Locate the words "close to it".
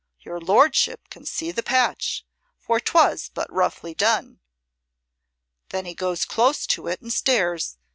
6.25-7.01